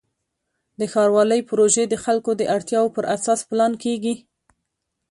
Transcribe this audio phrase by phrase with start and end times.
[0.79, 4.15] د ښاروالۍ پروژې د خلکو د اړتیاوو پر اساس پلان کېږي.